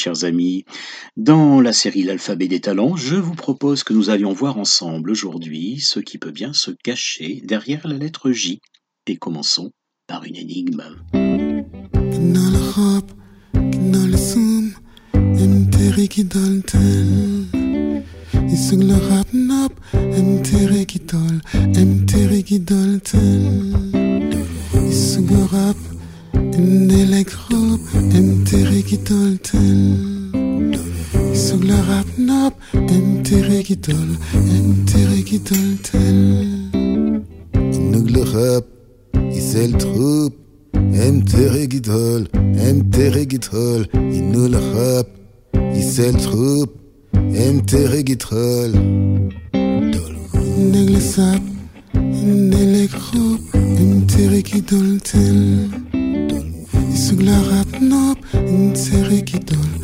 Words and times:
chers 0.00 0.24
amis. 0.24 0.64
Dans 1.18 1.60
la 1.60 1.74
série 1.74 2.02
L'alphabet 2.02 2.48
des 2.48 2.60
talents, 2.60 2.96
je 2.96 3.16
vous 3.16 3.34
propose 3.34 3.84
que 3.84 3.92
nous 3.92 4.08
allions 4.08 4.32
voir 4.32 4.56
ensemble 4.56 5.10
aujourd'hui 5.10 5.78
ce 5.80 6.00
qui 6.00 6.16
peut 6.16 6.30
bien 6.30 6.54
se 6.54 6.70
cacher 6.70 7.42
derrière 7.44 7.86
la 7.86 7.98
lettre 7.98 8.30
J. 8.32 8.60
Et 9.06 9.16
commençons 9.16 9.72
par 10.06 10.24
une 10.24 10.36
énigme. 10.36 10.82
Nell'egrop 26.58 27.80
enterrigitol 28.12 29.38
tel. 29.38 29.98
Sous 31.34 31.60
la 31.62 31.80
rapnop 31.82 32.54
enterrigitol 32.74 34.10
enterrigitol 34.58 35.68
tel. 35.82 36.70
Nuglorap 37.90 38.66
isel 39.32 39.76
troup 39.78 40.34
enterrigitol 40.92 42.26
enterrigitol 42.68 43.86
inulrap 43.94 45.06
isel 45.74 46.16
troup 46.16 46.70
enterrigitol 47.14 48.72
Neglesap 50.72 51.42
Nell'egrop 52.22 53.40
enterrigitol 53.54 55.00
tel. 55.00 55.69
une 58.70 58.76
série 58.76 59.24
qui 59.24 59.40
donne 59.40 59.79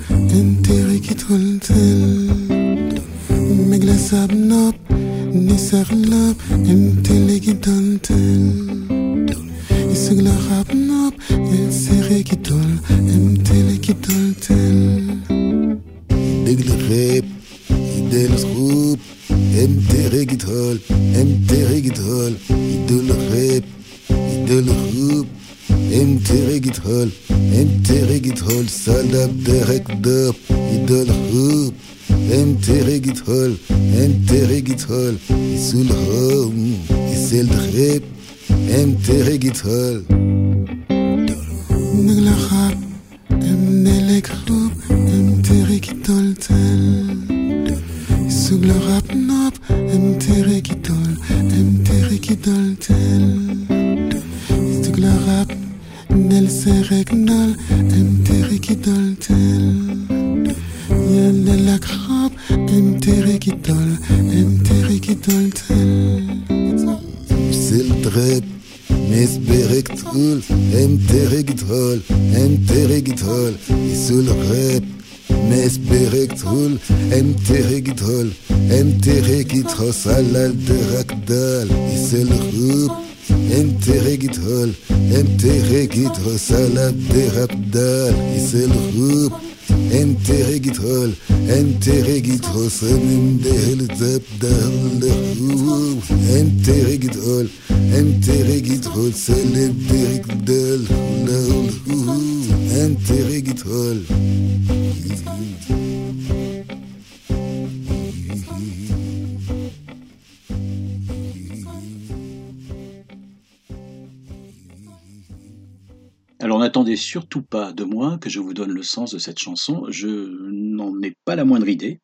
Alors 116.67 116.71
n'attendez 116.83 116.97
surtout 116.97 117.43
pas 117.43 117.73
de 117.73 117.85
moi 117.85 118.19
que 118.19 118.29
je 118.29 118.41
vous 118.41 118.53
donne 118.53 118.73
le 118.73 118.83
sens 118.83 119.13
de 119.13 119.21
cette 119.21 119.39
chanson, 119.39 119.85
je 119.89 120.09
n'en 120.51 121.01
ai 121.01 121.15
pas 121.25 121.37
la 121.37 121.45
moindre 121.45 121.69
idée. 121.69 122.01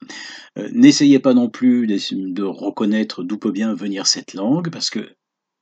Euh, 0.56 0.68
N'essayez 0.72 1.18
pas 1.18 1.34
non 1.34 1.50
plus 1.50 1.88
de 1.88 2.42
reconnaître 2.44 3.24
d'où 3.24 3.38
peut 3.38 3.50
bien 3.50 3.74
venir 3.74 4.06
cette 4.06 4.34
langue, 4.34 4.70
parce 4.70 4.88
que 4.88 5.00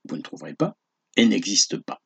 vous 0.06 0.16
ne 0.18 0.20
trouverez 0.20 0.52
pas, 0.52 0.76
elle 1.16 1.30
n'existe 1.30 1.78
pas. 1.78 2.02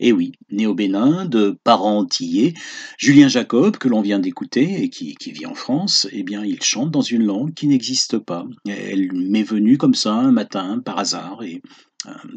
Et 0.00 0.10
oui, 0.10 0.32
né 0.50 0.66
au 0.66 0.74
Bénin, 0.74 1.24
de 1.24 1.56
parents 1.62 1.98
antillais, 1.98 2.52
Julien 2.98 3.28
Jacob, 3.28 3.76
que 3.76 3.86
l'on 3.86 4.02
vient 4.02 4.18
d'écouter 4.18 4.82
et 4.82 4.90
qui, 4.90 5.14
qui 5.14 5.30
vit 5.30 5.46
en 5.46 5.54
France, 5.54 6.08
eh 6.10 6.24
bien, 6.24 6.44
il 6.44 6.60
chante 6.64 6.90
dans 6.90 7.00
une 7.00 7.22
langue 7.22 7.54
qui 7.54 7.68
n'existe 7.68 8.18
pas. 8.18 8.44
Elle 8.66 9.12
m'est 9.12 9.44
venue 9.44 9.78
comme 9.78 9.94
ça 9.94 10.12
un 10.12 10.32
matin, 10.32 10.80
par 10.84 10.98
hasard, 10.98 11.44
et 11.44 11.62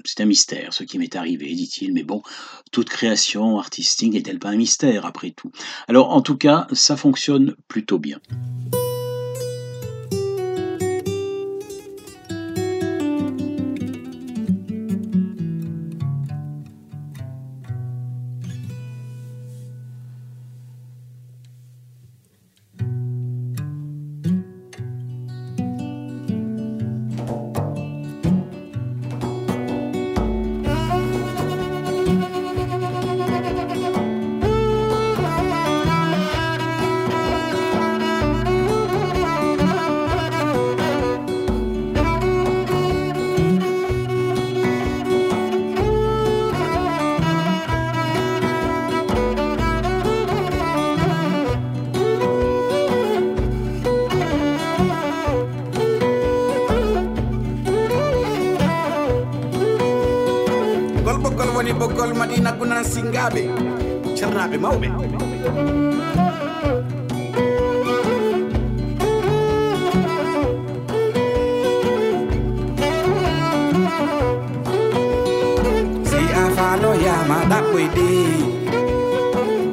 c'est 0.06 0.22
un 0.22 0.26
mystère 0.26 0.74
ce 0.74 0.84
qui 0.84 1.00
m'est 1.00 1.16
arrivé, 1.16 1.54
dit-il. 1.54 1.94
Mais 1.94 2.04
bon, 2.04 2.22
toute 2.72 2.90
création 2.90 3.60
artistique 3.60 4.14
n'est-elle 4.14 4.40
pas 4.40 4.50
un 4.50 4.58
mystère 4.58 5.06
après 5.06 5.32
tout? 5.32 5.52
Alors, 5.88 6.12
en 6.12 6.22
tout 6.22 6.38
cas, 6.38 6.68
ça 6.74 6.98
fonctionne 6.98 7.56
plutôt 7.68 8.00
bien. 8.00 8.20
happy 64.48 64.58
moment. 64.58 64.94
fano 76.58 76.92
yama 77.06 77.38
ɗaɓɓoyɗi 77.52 78.10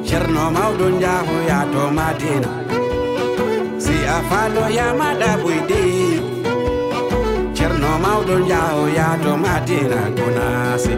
ceerno 0.06 0.44
mawɗo 0.56 0.86
ya 1.48 1.58
to 1.72 1.82
si 3.84 3.94
a 4.16 4.18
fano 4.28 4.64
yama 4.78 5.08
ɗaɓɓoyɗi 5.20 5.82
ceerno 7.56 7.90
mawɗo 8.04 8.34
jahoya 8.50 9.08
to 9.22 9.32
madina 9.44 10.00
gonasi 10.16 10.94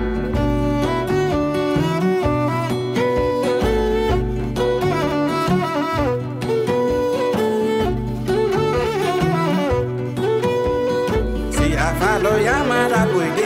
lo 12.26 12.38
llamará 12.38 13.06
porque 13.12 13.45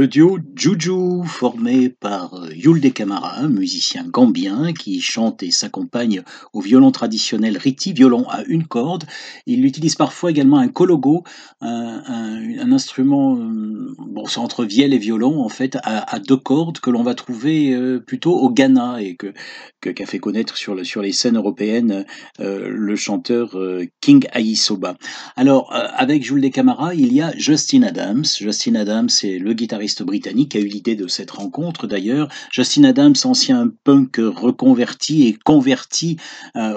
Le 0.00 0.08
duo 0.08 0.38
Juju, 0.56 1.26
formé 1.26 1.90
par 1.90 2.46
Yulde 2.54 2.90
Camara, 2.90 3.46
musicien 3.48 4.06
gambien 4.08 4.72
qui 4.72 5.02
chante 5.02 5.42
et 5.42 5.50
s'accompagne 5.50 6.22
au 6.54 6.62
violon 6.62 6.90
traditionnel 6.90 7.58
riti, 7.58 7.92
violon 7.92 8.26
à 8.30 8.42
une 8.44 8.66
corde. 8.66 9.04
Il 9.44 9.66
utilise 9.66 9.96
parfois 9.96 10.30
également 10.30 10.56
un 10.56 10.68
kologo, 10.68 11.22
un, 11.60 12.72
instrument, 12.72 13.36
euh, 13.36 13.94
bon, 13.98 14.24
c'est 14.24 14.38
entre 14.38 14.64
vielle 14.64 14.94
et 14.94 14.98
violon 14.98 15.42
en 15.42 15.50
fait, 15.50 15.76
à, 15.82 16.18
deux 16.18 16.38
cordes 16.38 16.78
que 16.78 16.88
l'on 16.88 17.02
va 17.02 17.14
trouver 17.14 17.74
euh, 17.74 18.00
plutôt 18.00 18.38
au 18.38 18.48
Ghana 18.48 19.02
et 19.02 19.16
que 19.16 19.34
qu'a 19.82 20.06
fait 20.06 20.18
connaître 20.18 20.56
sur, 20.56 20.74
le, 20.74 20.84
sur 20.84 21.02
les 21.02 21.12
scènes 21.12 21.36
européennes 21.36 22.04
euh, 22.40 22.68
le 22.70 22.96
chanteur 22.96 23.56
King 24.00 24.26
Aïsoba. 24.32 24.96
Alors, 25.36 25.74
euh, 25.74 25.86
avec 25.96 26.22
Jules 26.22 26.50
Camara, 26.50 26.94
il 26.94 27.12
y 27.12 27.22
a 27.22 27.32
Justin 27.36 27.82
Adams. 27.82 28.24
Justin 28.24 28.74
Adams, 28.74 29.08
c'est 29.08 29.38
le 29.38 29.52
guitariste 29.52 29.89
britannique 30.02 30.56
a 30.56 30.58
eu 30.58 30.66
l'idée 30.66 30.96
de 30.96 31.06
cette 31.06 31.30
rencontre 31.30 31.86
d'ailleurs. 31.86 32.28
Justin 32.50 32.84
Adams, 32.84 33.14
ancien 33.24 33.72
punk 33.84 34.16
reconverti 34.18 35.26
et 35.26 35.34
converti 35.34 36.16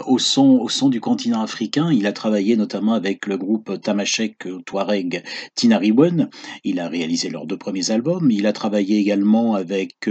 au, 0.05 0.19
son, 0.19 0.59
au 0.59 0.69
son 0.69 0.89
du 0.89 0.99
continent 0.99 1.41
africain. 1.41 1.91
Il 1.91 2.07
a 2.07 2.13
travaillé 2.13 2.55
notamment 2.55 2.93
avec 2.93 3.27
le 3.27 3.37
groupe 3.37 3.81
Tamashek 3.81 4.47
Touareg 4.65 5.23
Tinariwen. 5.55 6.29
Il 6.63 6.79
a 6.79 6.87
réalisé 6.87 7.29
leurs 7.29 7.45
deux 7.45 7.57
premiers 7.57 7.91
albums. 7.91 8.29
Il 8.31 8.47
a 8.47 8.53
travaillé 8.53 8.97
également 8.97 9.55
avec 9.55 10.09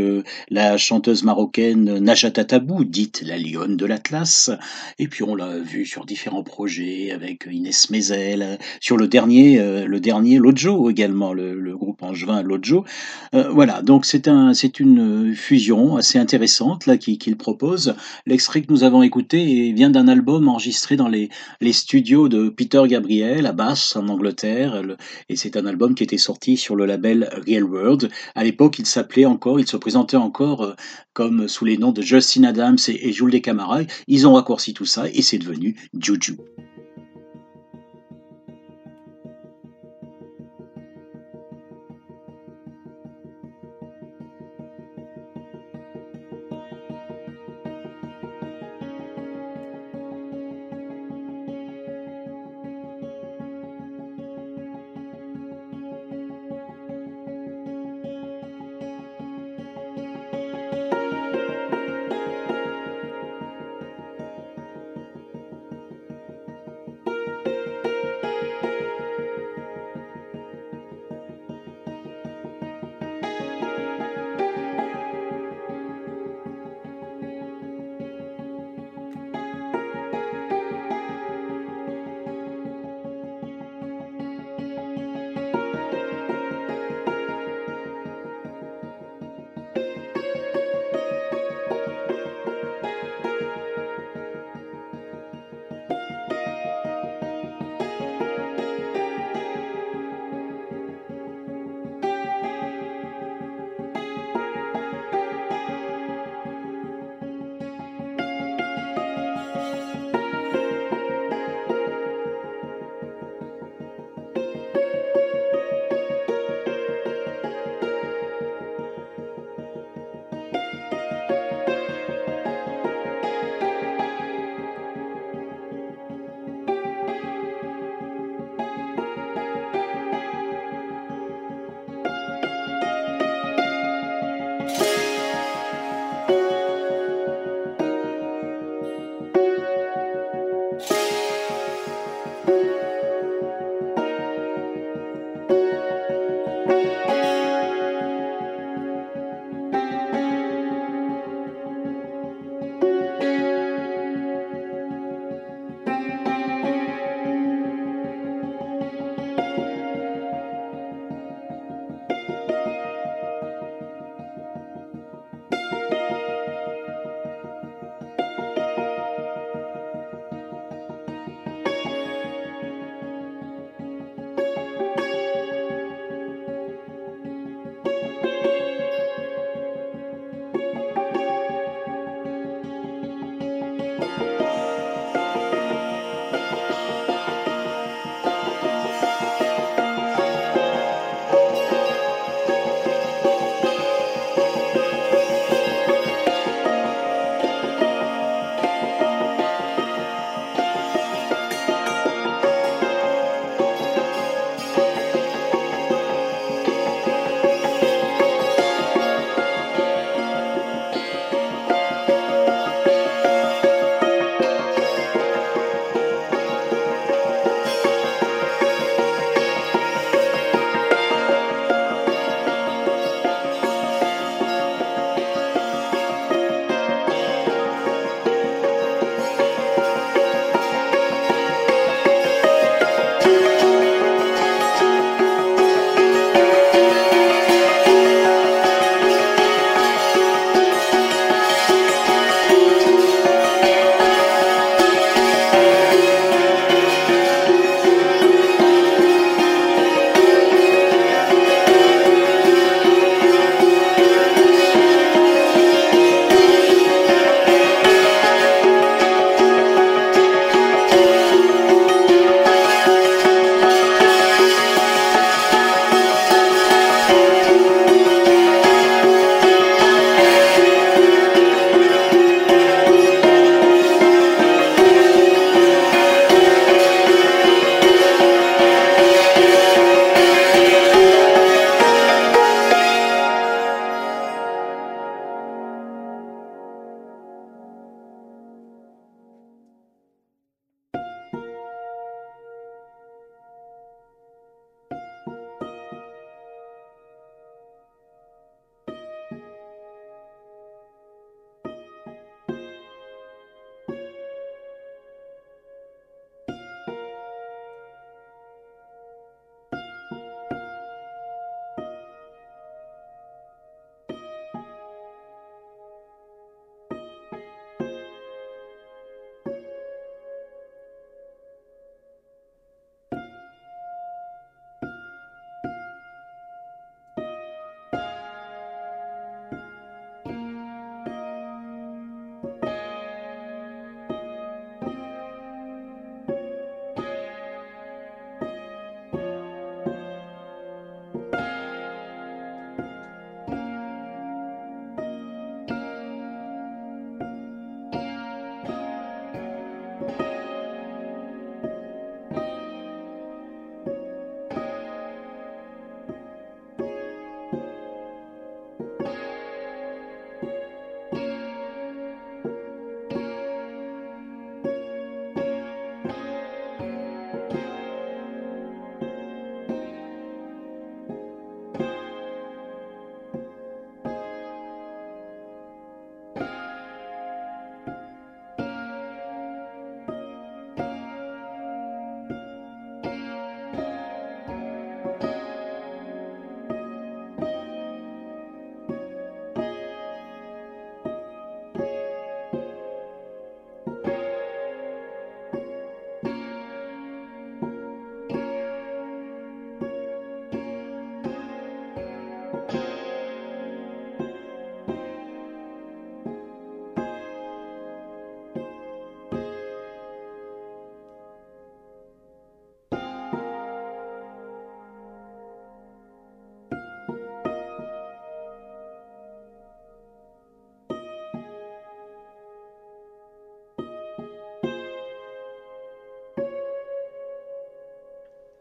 la 0.50 0.76
chanteuse 0.76 1.22
marocaine 1.24 1.98
Najata 1.98 2.44
Tabou, 2.44 2.84
dite 2.84 3.22
la 3.22 3.38
lionne 3.38 3.76
de 3.76 3.86
l'Atlas. 3.86 4.50
Et 4.98 5.08
puis 5.08 5.22
on 5.24 5.34
l'a 5.34 5.58
vu 5.58 5.86
sur 5.86 6.04
différents 6.04 6.42
projets 6.42 7.10
avec 7.10 7.48
Inès 7.50 7.90
Mézel, 7.90 8.58
sur 8.80 8.96
le 8.96 9.08
dernier, 9.08 9.60
euh, 9.60 9.86
le 9.86 10.00
dernier 10.00 10.38
Lojo 10.38 10.90
également, 10.90 11.32
le, 11.32 11.72
groupe 11.76 12.02
angevin 12.02 12.42
Lojo. 12.42 12.84
Euh, 13.34 13.48
voilà, 13.50 13.80
donc 13.80 14.04
c'est 14.04 14.28
un, 14.28 14.52
c'est 14.52 14.78
une 14.78 15.34
fusion 15.34 15.96
assez 15.96 16.18
intéressante 16.18 16.86
là 16.86 16.98
qu'il 16.98 17.36
propose. 17.36 17.94
L'extrait 18.26 18.60
que 18.60 18.70
nous 18.70 18.84
avons 18.84 19.02
écouté 19.02 19.72
vient 19.72 19.88
d'un 19.88 20.06
album 20.08 20.48
enregistré 20.48 20.96
dans 20.96 21.08
les, 21.08 21.30
les 21.60 21.72
studios 21.72 22.28
de 22.28 22.50
Peter 22.50 22.82
Gabriel 22.86 23.46
à 23.46 23.52
Bath 23.52 23.94
en 23.96 24.08
Angleterre, 24.08 24.82
et 25.28 25.36
c'est 25.36 25.56
un 25.56 25.64
album 25.64 25.94
qui 25.94 26.04
était 26.04 26.18
sorti 26.18 26.56
sur 26.56 26.76
le 26.76 26.84
label 26.84 27.30
Real 27.46 27.64
World. 27.64 28.10
À 28.34 28.44
l'époque, 28.44 28.78
il 28.78 28.86
s'appelait 28.86 29.24
encore, 29.24 29.58
il 29.58 29.66
se 29.66 29.76
présentait 29.78 30.16
encore 30.16 30.62
euh, 30.62 30.74
comme 31.14 31.48
sous 31.48 31.64
les 31.64 31.78
noms 31.78 31.92
de 31.92 32.02
Justin 32.02 32.44
Adams 32.44 32.78
et, 32.88 33.12
Jules 33.12 33.30
Descamara. 33.30 33.80
Ils 34.08 34.26
ont 34.26 34.34
raccourci 34.34 34.74
tout 34.74 34.86
ça 34.86 35.08
et 35.08 35.22
c'est 35.22 35.38
devenu 35.38 35.76
Juju. 35.98 36.36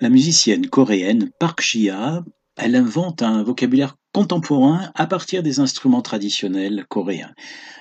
La 0.01 0.09
musicienne 0.09 0.67
coréenne 0.67 1.29
Park 1.37 1.61
Ji-ha, 1.61 2.25
elle 2.55 2.75
invente 2.75 3.21
un 3.21 3.43
vocabulaire 3.43 3.97
contemporain 4.13 4.91
à 4.95 5.07
partir 5.07 5.43
des 5.43 5.59
instruments 5.59 6.01
traditionnels 6.01 6.85
coréens. 6.89 7.31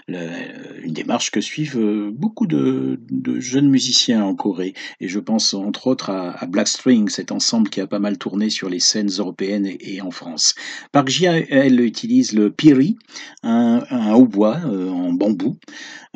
Le- 0.08 0.80
une 0.82 0.92
démarche 0.92 1.30
que 1.30 1.40
suivent 1.40 1.78
euh, 1.78 2.10
beaucoup 2.12 2.46
de, 2.46 2.98
jeunes 3.38 3.68
musiciens 3.68 4.24
en 4.24 4.34
Corée. 4.34 4.74
Et 5.00 5.08
je 5.08 5.18
pense 5.18 5.54
entre 5.54 5.86
autres 5.86 6.10
à, 6.10 6.46
Black 6.46 6.68
String, 6.68 7.08
cet 7.08 7.32
ensemble 7.32 7.68
qui 7.68 7.80
a 7.80 7.86
pas 7.86 7.98
mal 7.98 8.18
tourné 8.18 8.50
sur 8.50 8.68
les 8.68 8.80
scènes 8.80 9.10
européennes 9.18 9.66
et, 9.66 10.00
en 10.00 10.10
France. 10.10 10.54
Park 10.92 11.08
Ji-ha, 11.08 11.38
elle 11.48 11.80
utilise 11.80 12.32
le 12.32 12.50
piri, 12.50 12.96
un, 13.42 14.12
hautbois 14.12 14.58
euh, 14.66 14.90
en 14.90 15.12
bambou, 15.12 15.56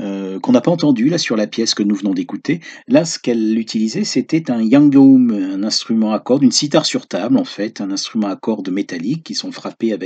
euh, 0.01 0.41
qu'on 0.41 0.53
n'a 0.53 0.61
pas 0.61 0.71
entendu 0.71 1.09
là 1.09 1.19
sur 1.19 1.37
la 1.37 1.47
pièce 1.47 1.75
que 1.75 1.83
nous 1.83 1.95
venons 1.95 2.15
d'écouter. 2.15 2.61
Là, 2.89 3.05
ce 3.05 3.19
qu'elle 3.19 3.57
utilisait, 3.59 4.05
c'était 4.05 4.51
un 4.51 4.61
yangyoum, 4.61 5.31
un 5.31 5.63
instrument 5.63 6.13
à 6.13 6.21
cordes, 6.21 6.43
une 6.43 6.53
sitar 6.53 6.87
sur 6.87 7.07
table 7.07 7.39
en 7.39 7.45
fait, 7.45 7.81
un 7.81 7.91
instrument 7.91 8.29
à 8.29 8.37
cordes 8.37 8.71
métalliques 8.71 9.23
qui 9.25 9.35
sont 9.35 9.53
frappés 9.53 9.93
avec, 9.93 10.04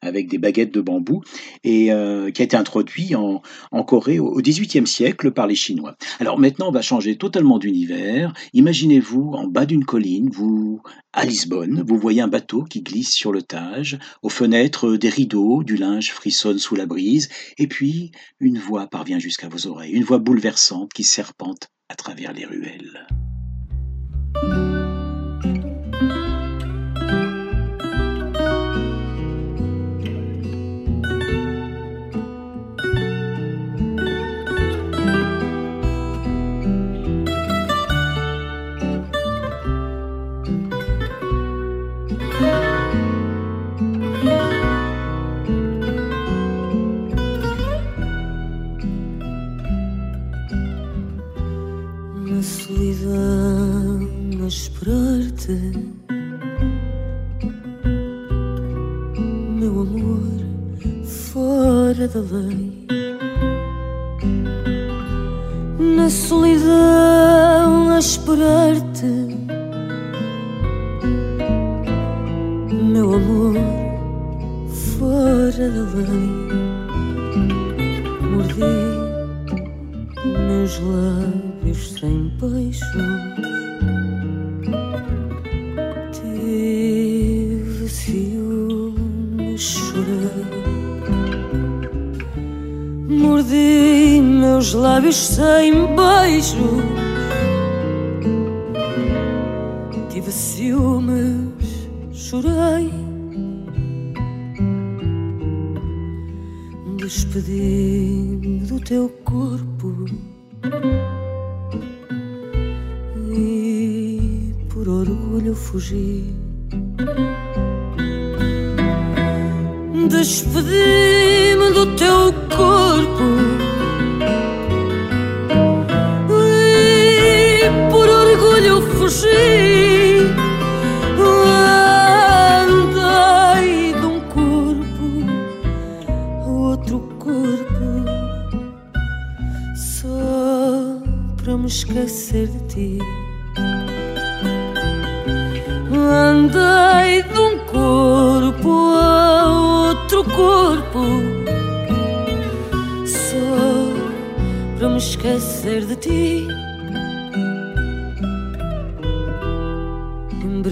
avec 0.00 0.28
des 0.28 0.38
baguettes 0.38 0.72
de 0.72 0.80
bambou 0.80 1.22
et 1.64 1.92
euh, 1.92 2.30
qui 2.30 2.42
a 2.42 2.44
été 2.44 2.56
introduit 2.56 3.14
en, 3.14 3.42
en 3.70 3.82
Corée 3.82 4.18
au 4.18 4.40
XVIIIe 4.40 4.86
siècle 4.86 5.30
par 5.30 5.46
les 5.46 5.54
Chinois. 5.54 5.96
Alors 6.20 6.38
maintenant, 6.38 6.68
on 6.68 6.72
va 6.72 6.82
changer 6.82 7.16
totalement 7.16 7.58
d'univers. 7.58 8.32
Imaginez-vous 8.52 9.32
en 9.32 9.46
bas 9.46 9.66
d'une 9.66 9.84
colline, 9.84 10.30
vous 10.30 10.80
à 11.12 11.26
Lisbonne, 11.26 11.84
vous 11.86 11.98
voyez 11.98 12.22
un 12.22 12.28
bateau 12.28 12.64
qui 12.64 12.80
glisse 12.80 13.12
sur 13.12 13.32
le 13.32 13.42
Tage, 13.42 13.98
aux 14.22 14.30
fenêtres 14.30 14.96
des 14.96 15.10
rideaux, 15.10 15.62
du 15.62 15.76
linge 15.76 16.12
frissonne 16.12 16.58
sous 16.58 16.74
la 16.74 16.86
brise, 16.86 17.28
et 17.58 17.66
puis 17.66 18.12
une 18.40 18.58
voix 18.58 18.86
parvient 18.86 19.18
jusqu'à 19.18 19.48
vos 19.48 19.66
oreilles, 19.66 19.92
une 19.92 20.04
voix 20.04 20.18
bouleversante 20.18 20.92
qui 20.92 21.04
serpente 21.04 21.68
à 21.90 21.94
travers 21.96 22.32
les 22.32 22.46
ruelles. 22.46 23.06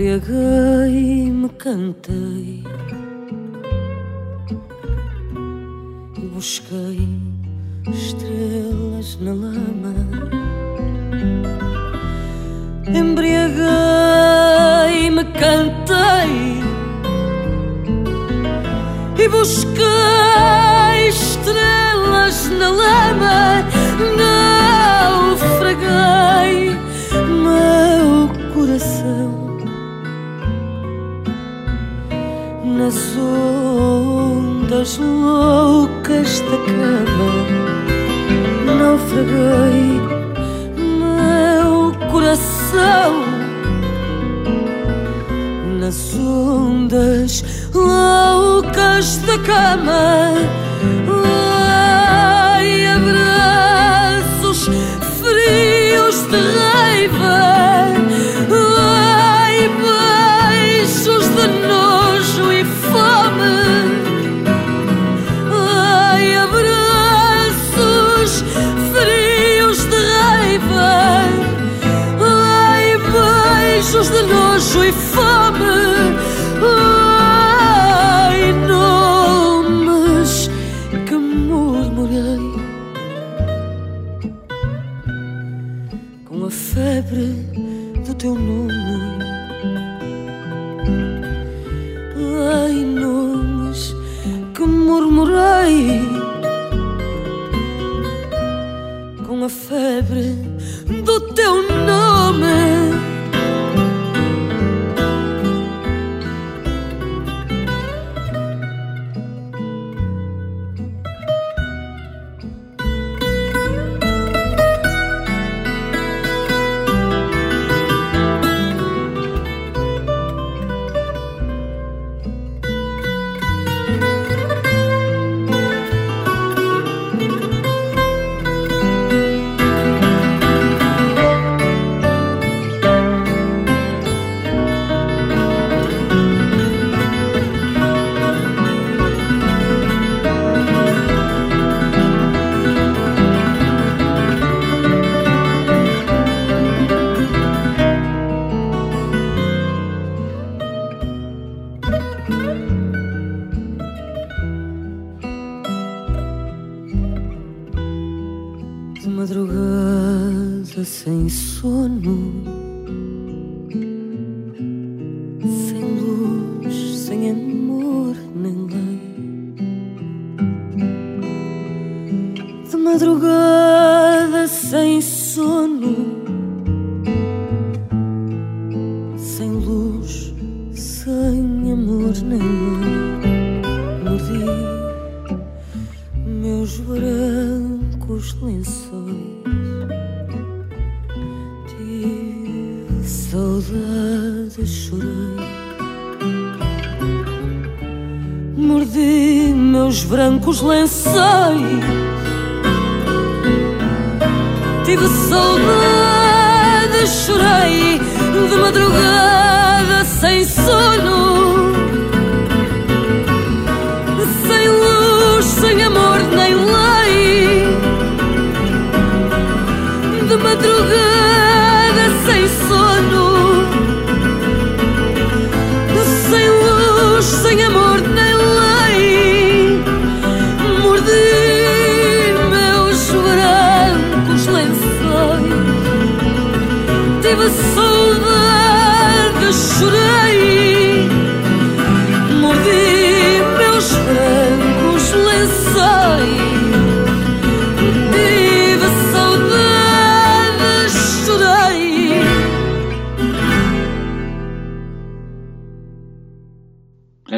Embriaguei-me, 0.01 1.51
cantei 1.59 2.65
e 6.17 6.21
busquei 6.33 7.07
estrelas 7.87 9.19
na 9.21 9.35
lama. 9.35 9.93
Embriaguei-me, 12.87 15.25
cantei 15.39 16.63
e 19.19 19.29
busquei 19.29 21.09
estrelas 21.09 22.49
na 22.59 22.71
lama. 22.71 23.70
Nas 32.91 33.17
ondas 33.17 34.99
loucas 34.99 36.41
da 36.41 36.57
cama. 36.67 37.31
Naufraguei 38.67 40.01
meu 40.99 41.95
coração 42.11 43.13
nas 45.79 46.15
ondas 46.15 47.45
loucas 47.73 49.19
da 49.19 49.39
cama. 49.39 50.35
Ai, 52.59 52.87
abraços 52.87 54.69
frios 55.21 56.23
de 56.25 56.41
raiva. 56.59 57.70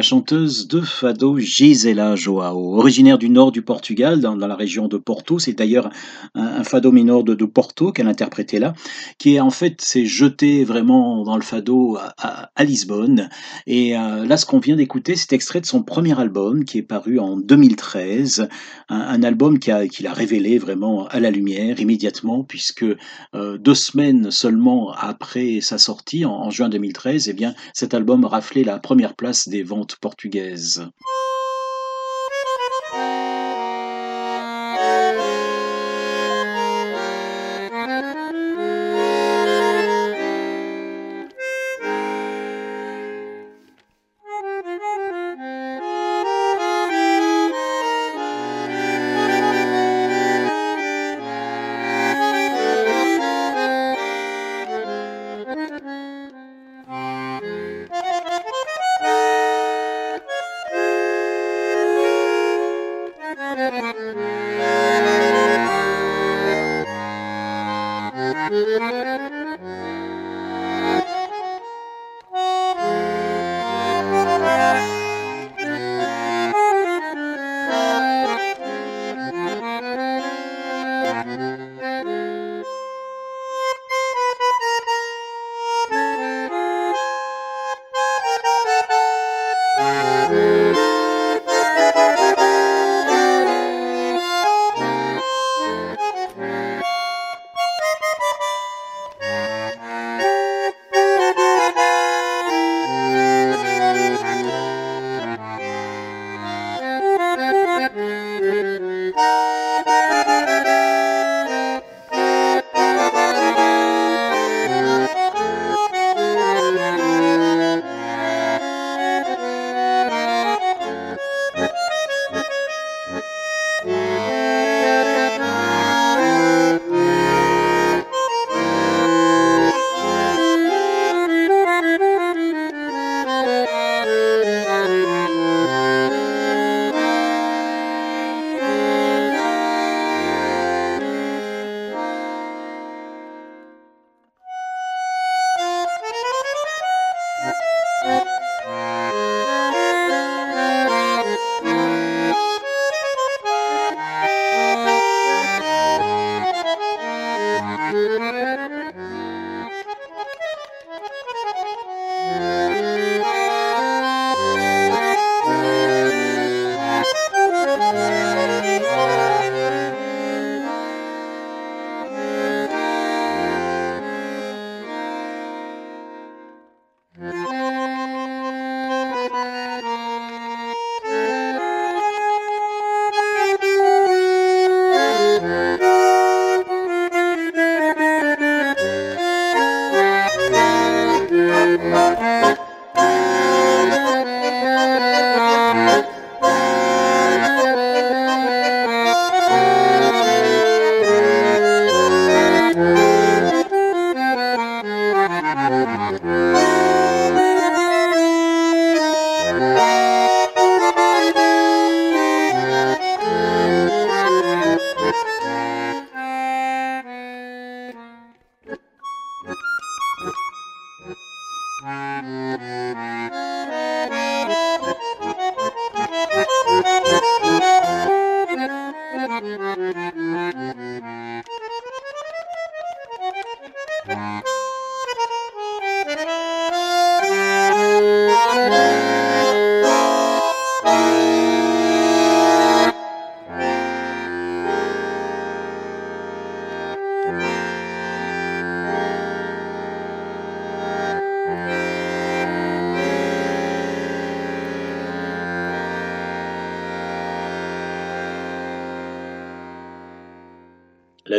Chanteuse 0.03 0.67
de 0.67 0.81
fado 0.81 1.39
Gisela 1.39 2.15
Joao, 2.15 2.77
originaire 2.77 3.17
du 3.17 3.29
nord 3.29 3.53
du 3.53 3.61
Portugal, 3.61 4.19
dans, 4.19 4.35
la 4.35 4.55
région 4.55 4.87
de 4.89 4.97
Porto. 4.97 5.39
C'est 5.39 5.53
d'ailleurs 5.53 5.89
un, 6.35 6.63
fado 6.63 6.91
minor 6.91 7.23
de, 7.23 7.45
Porto 7.45 7.91
qu'elle 7.91 8.07
interprétait 8.07 8.59
là, 8.59 8.73
qui 9.17 9.39
en 9.39 9.49
fait 9.49 9.81
s'est 9.81 10.05
jeté 10.05 10.65
vraiment 10.65 11.23
dans 11.23 11.37
le 11.37 11.41
fado 11.41 11.97
à, 12.17 12.63
Lisbonne. 12.63 13.29
Et 13.65 13.97
euh, 13.97 14.25
là, 14.25 14.37
ce 14.37 14.45
qu'on 14.45 14.59
vient 14.59 14.75
d'écouter, 14.75 15.15
c'est 15.15 15.33
extrait 15.33 15.61
de 15.61 15.65
son 15.65 15.83
premier 15.83 16.19
album 16.19 16.65
qui 16.65 16.79
est 16.79 16.83
paru 16.83 17.19
en 17.19 17.37
2013, 17.37 18.49
un, 18.89 19.23
album 19.23 19.57
qui 19.57 19.71
a, 19.71 19.87
qui 19.87 20.03
l'a 20.03 20.13
révélé 20.13 20.57
vraiment 20.57 21.07
à 21.07 21.19
la 21.21 21.31
lumière 21.31 21.79
immédiatement, 21.79 22.43
puisque 22.43 22.85
euh, 23.35 23.57
deux 23.57 23.75
semaines 23.75 24.31
seulement 24.31 24.91
après 24.91 25.59
sa 25.61 25.77
sortie, 25.77 26.25
en, 26.25 26.33
en 26.33 26.49
juin 26.49 26.67
2013, 26.67 27.29
eh 27.29 27.33
bien, 27.33 27.55
cet 27.73 27.93
album 27.93 28.25
raflait 28.25 28.63
la 28.63 28.79
première 28.79 29.15
place 29.15 29.47
des 29.47 29.63
ventes 29.63 29.92
portugaises. 29.95 30.79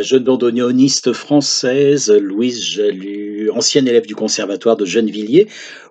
Jeune 0.05 0.23
bandoneoniste 0.23 1.13
française 1.13 2.11
Louise 2.11 2.63
Jalut, 2.63 3.49
ancienne 3.51 3.87
élève 3.87 4.05
du 4.05 4.15
conservatoire 4.15 4.77
de 4.77 4.85
Gennevilliers, 4.85 5.47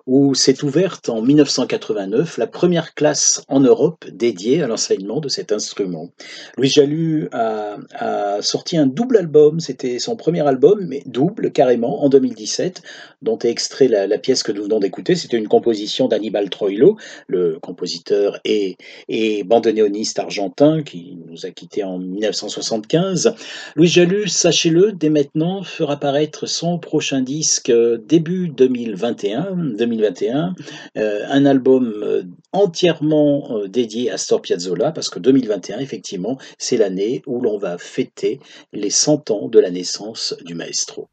où 0.07 0.35
s'est 0.35 0.63
ouverte 0.63 1.09
en 1.09 1.21
1989 1.21 2.37
la 2.37 2.47
première 2.47 2.93
classe 2.93 3.43
en 3.47 3.59
Europe 3.59 4.05
dédiée 4.11 4.61
à 4.61 4.67
l'enseignement 4.67 5.19
de 5.19 5.29
cet 5.29 5.51
instrument. 5.51 6.09
Louis 6.57 6.69
Jalut 6.69 7.27
a, 7.31 7.77
a, 7.93 8.41
sorti 8.41 8.77
un 8.77 8.85
double 8.85 9.17
album, 9.17 9.59
c'était 9.59 9.99
son 9.99 10.15
premier 10.15 10.45
album, 10.47 10.85
mais 10.87 11.01
double 11.05 11.51
carrément, 11.51 12.03
en 12.03 12.09
2017, 12.09 12.83
dont 13.21 13.39
est 13.39 13.49
extrait 13.49 13.87
la, 13.87 14.17
pièce 14.17 14.43
que 14.43 14.51
nous 14.51 14.63
venons 14.63 14.79
d'écouter. 14.79 15.15
C'était 15.15 15.37
une 15.37 15.47
composition 15.47 16.07
d'Annibal 16.07 16.49
Troilo, 16.49 16.97
le 17.27 17.57
compositeur 17.59 18.39
et, 18.45 18.77
et 19.09 19.43
bandoneoniste 19.43 20.19
argentin 20.19 20.83
qui 20.83 21.17
nous 21.27 21.45
a 21.45 21.51
quittés 21.51 21.83
en 21.83 21.97
1975. 21.97 23.35
Louis 23.75 23.87
Jalut, 23.87 24.27
sachez-le, 24.27 24.91
dès 24.93 25.09
maintenant, 25.09 25.63
fera 25.63 25.97
paraître 25.97 26.45
son 26.45 26.77
prochain 26.79 27.21
disque 27.21 27.71
début 28.07 28.49
2021, 28.49 29.55
2021 29.77 29.94
euh, 30.03 31.25
un 31.29 31.45
album 31.45 31.93
euh, 32.03 32.23
entièrement 32.51 33.57
euh, 33.57 33.67
dédié 33.67 34.11
à 34.11 34.15
Astor 34.15 34.41
Piazzolla, 34.41 34.91
parce 34.91 35.09
que 35.09 35.19
2021, 35.19 35.79
effectivement, 35.79 36.37
c'est 36.57 36.77
l'année 36.77 37.21
où 37.27 37.41
l'on 37.41 37.57
va 37.57 37.77
fêter 37.77 38.39
les 38.73 38.89
100 38.89 39.31
ans 39.31 39.47
de 39.47 39.59
la 39.59 39.71
naissance 39.71 40.35
du 40.45 40.55
maestro. 40.55 41.09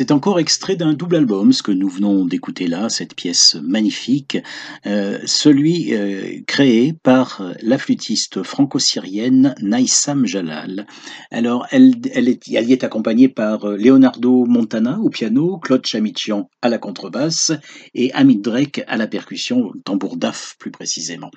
C'est 0.00 0.12
encore 0.12 0.40
extrait 0.40 0.76
d'un 0.76 0.94
double 0.94 1.16
album, 1.16 1.52
ce 1.52 1.62
que 1.62 1.72
nous 1.72 1.90
venons 1.90 2.24
d'écouter 2.24 2.68
là, 2.68 2.88
cette 2.88 3.14
pièce 3.14 3.56
magnifique, 3.62 4.38
euh, 4.86 5.18
celui 5.26 5.92
euh, 5.92 6.40
créé 6.46 6.94
par 6.94 7.52
la 7.60 7.76
flûtiste 7.76 8.42
franco-syrienne 8.42 9.54
Naïsam 9.60 10.24
Jalal. 10.24 10.86
Alors, 11.30 11.66
elle, 11.70 11.92
est, 12.14 12.48
elle 12.54 12.70
y 12.70 12.72
est 12.72 12.82
accompagnée 12.82 13.28
par 13.28 13.66
Leonardo 13.66 14.46
Montana 14.46 14.98
au 15.00 15.10
piano, 15.10 15.58
Claude 15.58 15.84
Chamichian 15.84 16.48
à 16.62 16.70
la 16.70 16.78
contrebasse 16.78 17.52
et 17.92 18.10
Amit 18.14 18.40
Drake 18.40 18.82
à 18.86 18.96
la 18.96 19.06
percussion, 19.06 19.70
tambour 19.84 20.16
daf 20.16 20.56
plus 20.58 20.70
précisément. 20.70 21.30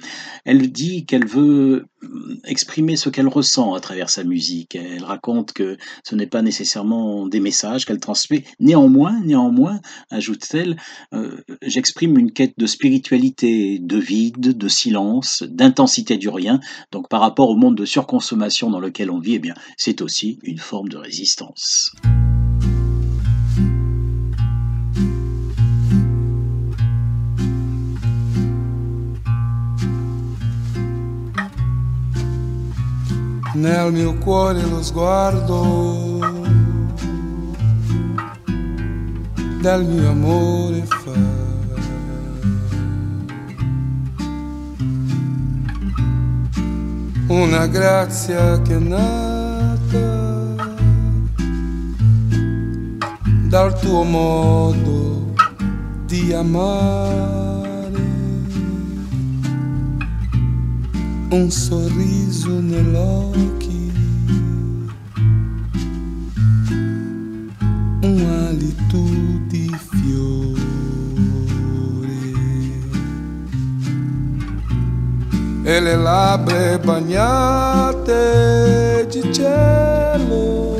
Elle 0.45 0.71
dit 0.71 1.05
qu'elle 1.05 1.27
veut 1.27 1.85
exprimer 2.45 2.95
ce 2.95 3.09
qu'elle 3.09 3.27
ressent 3.27 3.73
à 3.73 3.79
travers 3.79 4.09
sa 4.09 4.23
musique. 4.23 4.75
Elle 4.75 5.03
raconte 5.03 5.53
que 5.53 5.77
ce 6.05 6.15
n'est 6.15 6.27
pas 6.27 6.41
nécessairement 6.41 7.27
des 7.27 7.41
messages 7.41 7.85
qu'elle 7.85 7.99
transmet. 7.99 8.43
Néanmoins, 8.59 9.19
néanmoins, 9.21 9.79
ajoute-t-elle, 10.09 10.77
euh, 11.13 11.37
j'exprime 11.61 12.17
une 12.17 12.31
quête 12.31 12.53
de 12.57 12.65
spiritualité, 12.65 13.79
de 13.79 13.97
vide, 13.97 14.57
de 14.57 14.67
silence, 14.67 15.43
d'intensité 15.43 16.17
du 16.17 16.29
rien. 16.29 16.59
Donc 16.91 17.09
par 17.09 17.21
rapport 17.21 17.49
au 17.49 17.55
monde 17.55 17.75
de 17.75 17.85
surconsommation 17.85 18.69
dans 18.69 18.79
lequel 18.79 19.11
on 19.11 19.19
vit, 19.19 19.35
eh 19.35 19.39
bien, 19.39 19.55
c'est 19.77 20.01
aussi 20.01 20.39
une 20.43 20.59
forme 20.59 20.89
de 20.89 20.97
résistance. 20.97 21.91
Del 39.63 39.85
mio 39.85 40.09
amore 40.09 40.85
fa. 40.85 41.11
Una 47.27 47.65
grazia 47.67 48.61
che 48.61 48.75
è 48.75 48.79
nata 48.79 50.55
dal 53.47 53.79
tuo 53.79 54.03
modo 54.03 55.33
di 56.07 56.33
amare. 56.33 57.23
un 61.35 61.49
sorriso 61.49 62.59
nell'occhi, 62.59 63.72
e 75.65 75.79
le 75.79 75.95
labbra 75.95 76.77
bagnate 76.77 78.17
di 79.09 79.33
cielo 79.33 80.75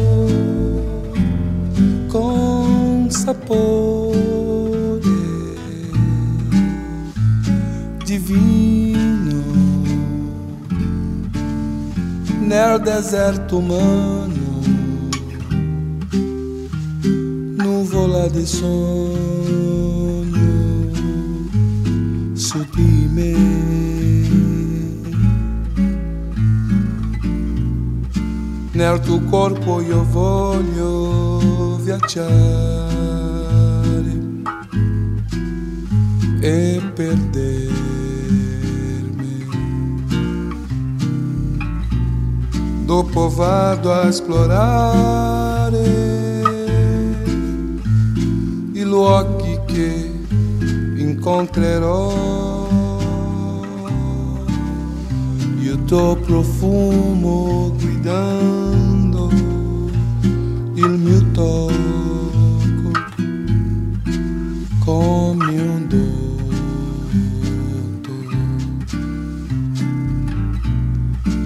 con 2.08 3.08
sapore 3.10 4.12
divino 8.04 9.42
nel 12.42 12.82
deserto 12.82 13.58
humano, 13.58 14.62
nuvola 17.56 18.28
di 18.28 18.46
sogno 18.46 18.82
su 22.34 22.66
di. 22.76 23.63
Nel 28.84 29.00
tuo 29.00 29.22
corpo 29.30 29.80
io 29.80 30.04
voglio 30.04 31.78
viaggiare 31.78 32.28
e 36.42 36.82
perdere. 36.94 37.72
dopo 42.84 43.30
vado 43.30 43.94
a 43.94 44.08
esplorare 44.08 45.82
i 48.74 48.82
luoghi 48.84 49.60
che 49.66 50.12
incontrerò. 50.98 52.12
Il 55.60 55.86
tuo 55.86 56.18
profumo 56.18 57.72
guidando 57.80 58.63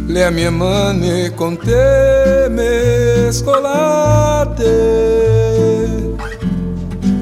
le 0.08 0.32
mie 0.32 0.50
mani 0.50 1.30
con 1.36 1.58
te 1.58 2.48
mescolate 2.50 3.26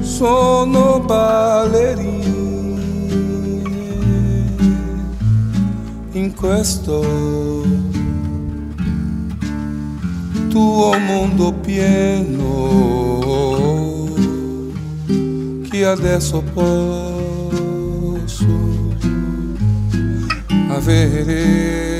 sono 0.02 1.00
ballerine 1.00 2.24
in 6.12 6.32
questo 6.32 7.64
tuo 10.48 10.96
mondo 10.98 11.52
pieno 11.54 12.84
che 15.68 15.84
adesso 15.84 16.40
posso 16.54 17.34
avere 20.68 21.95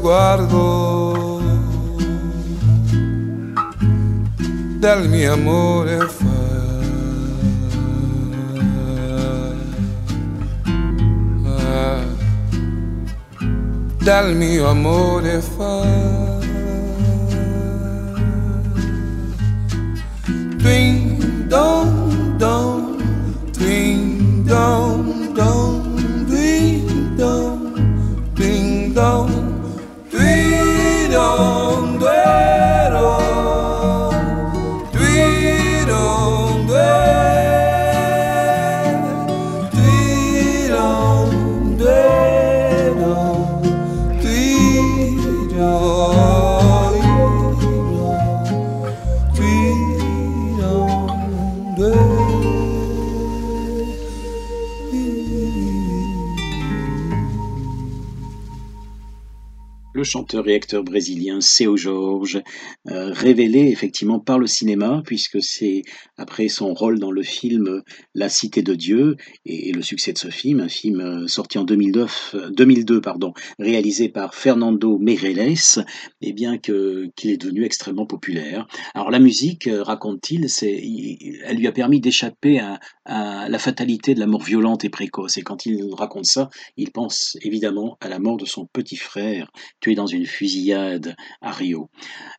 cuore 0.00 0.46
lo 0.48 0.48
sguardo 0.48 1.40
del 4.78 5.08
mio 5.08 5.32
amore 5.32 5.98
fa. 6.08 6.38
Del 14.02 14.34
mio 14.34 14.68
amore 14.68 15.40
fa. 15.40 16.09
Chanteur 60.10 60.48
et 60.48 60.54
acteur 60.54 60.82
brésilien 60.82 61.40
Seu 61.40 61.76
Jorge, 61.76 62.42
euh, 62.88 63.12
révélé 63.12 63.68
effectivement 63.68 64.18
par 64.18 64.40
le 64.40 64.48
cinéma, 64.48 65.02
puisque 65.06 65.40
c'est 65.40 65.82
après 66.16 66.48
son 66.48 66.74
rôle 66.74 66.98
dans 66.98 67.12
le 67.12 67.22
film 67.22 67.82
La 68.14 68.28
Cité 68.28 68.62
de 68.62 68.74
Dieu 68.74 69.16
et, 69.46 69.72
le 69.72 69.82
succès 69.82 70.12
de 70.12 70.18
ce 70.18 70.28
film, 70.28 70.58
un 70.60 70.68
film 70.68 71.00
euh, 71.00 71.28
sorti 71.28 71.58
en 71.58 71.64
2009, 71.64 72.34
2002, 72.50 73.00
pardon, 73.00 73.32
réalisé 73.60 74.08
par 74.08 74.34
Fernando 74.34 74.98
Meirelles, 74.98 75.84
et 76.20 76.32
bien 76.32 76.58
que 76.58 77.08
qu'il 77.14 77.30
est 77.30 77.36
devenu 77.36 77.64
extrêmement 77.64 78.06
populaire. 78.06 78.66
Alors 78.94 79.12
la 79.12 79.20
musique, 79.20 79.68
euh, 79.68 79.84
raconte-t-il, 79.84 80.46
elle 81.44 81.56
lui 81.56 81.68
a 81.68 81.72
permis 81.72 82.00
d'échapper 82.00 82.58
à, 82.58 82.80
à 83.04 83.48
la 83.48 83.58
fatalité 83.60 84.14
de 84.14 84.20
la 84.20 84.26
mort 84.26 84.42
violente 84.42 84.84
et 84.84 84.90
précoce. 84.90 85.36
Et 85.36 85.42
quand 85.42 85.66
il 85.66 85.84
raconte 85.94 86.26
ça, 86.26 86.50
il 86.76 86.90
pense 86.90 87.36
évidemment 87.42 87.96
à 88.00 88.08
la 88.08 88.18
mort 88.18 88.38
de 88.38 88.46
son 88.46 88.66
petit 88.66 88.96
frère, 88.96 89.52
tué 89.80 89.94
dans 89.94 89.99
une 90.06 90.26
fusillade 90.26 91.16
à 91.40 91.52
Rio. 91.52 91.88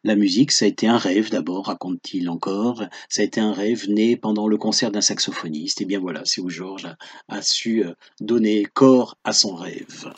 La 0.03 0.15
musique, 0.15 0.51
ça 0.51 0.65
a 0.65 0.67
été 0.67 0.87
un 0.87 0.97
rêve 0.97 1.29
d'abord, 1.29 1.67
raconte-t-il 1.67 2.29
encore. 2.29 2.83
Ça 3.09 3.21
a 3.21 3.25
été 3.25 3.39
un 3.39 3.53
rêve 3.53 3.89
né 3.89 4.15
pendant 4.15 4.47
le 4.47 4.57
concert 4.57 4.91
d'un 4.91 5.01
saxophoniste. 5.01 5.81
Et 5.81 5.85
bien 5.85 5.99
voilà, 5.99 6.21
c'est 6.25 6.41
où 6.41 6.49
Georges 6.49 6.85
a, 6.85 6.97
a 7.27 7.41
su 7.41 7.83
euh, 7.85 7.93
donner 8.19 8.65
corps 8.73 9.17
à 9.23 9.33
son 9.33 9.55
rêve. 9.55 10.11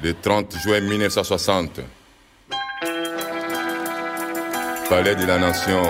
Le 0.00 0.14
30 0.14 0.56
juin 0.58 0.80
1960, 0.80 1.80
Palais 4.88 5.16
de 5.16 5.26
la 5.26 5.38
Nation, 5.38 5.82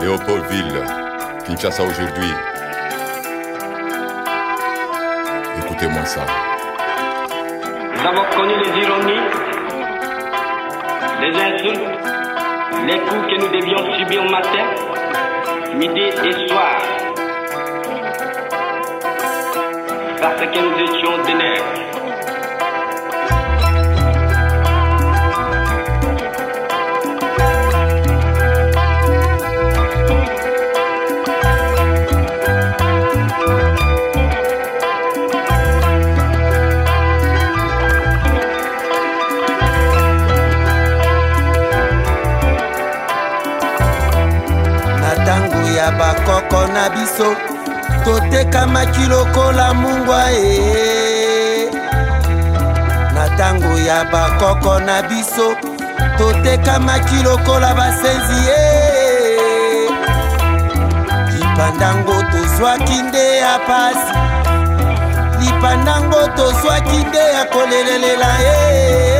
Léopoldville, 0.00 0.82
Kinshasa 1.44 1.82
aujourd'hui. 1.82 2.32
Écoutez-moi 5.58 6.04
ça. 6.06 6.24
Nous 7.94 8.08
avons 8.08 8.24
connu 8.34 8.54
les 8.64 8.82
ironies, 8.82 9.20
les 11.20 11.36
insultes, 11.36 11.80
les 12.86 12.98
coups 13.00 13.26
que 13.28 13.40
nous 13.40 13.60
devions 13.60 13.94
subir 13.98 14.24
matin, 14.30 14.66
midi 15.74 16.00
et 16.00 16.48
soir. 16.48 16.80
Parce 20.22 20.40
que 20.40 20.58
nous 20.58 20.96
étions 20.96 21.24
des 21.26 21.34
nègres. 21.34 21.89
Ya 45.80 45.90
bakoko 45.92 46.66
na 46.74 46.90
biso 46.90 47.28
totekamaki 48.04 49.04
lokola 49.08 49.74
mungwa 49.74 50.32
e. 50.32 51.70
Na 53.14 53.26
ntango 53.26 53.78
ya 53.78 54.04
bakoko 54.04 54.80
na 54.80 55.02
biso 55.02 55.56
totekamaki 56.18 57.22
lokola 57.24 57.74
basenzi 57.74 58.40
e. 58.50 59.88
Lipandango 61.32 62.16
tozwaki 62.32 63.02
nde 63.02 63.36
ya 63.36 63.58
pasi 63.58 64.12
lipandango 65.40 66.28
tozwaki 66.36 66.96
nde 66.96 67.18
ya 67.18 67.44
kolelelela 67.44 68.30
e. 68.42 68.50
bari 68.52 69.19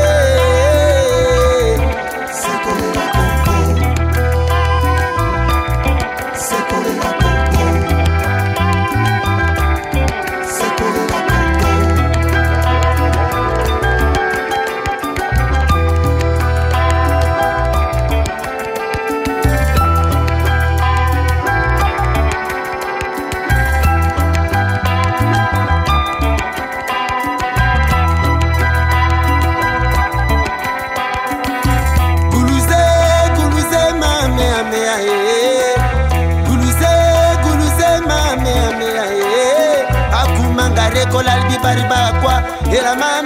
Era 42.72 42.94
man. 42.94 43.19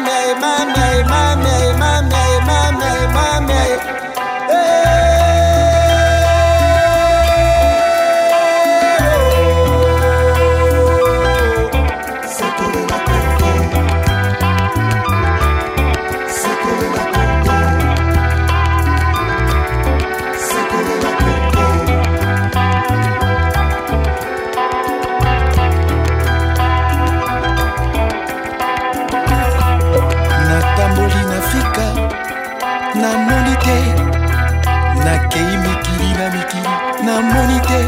Te 37.75 37.83